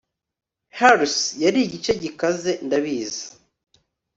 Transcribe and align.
hers 0.77 1.15
yari 1.43 1.59
igice 1.65 1.93
gikaze, 2.03 2.51
ndabizi 2.65 3.25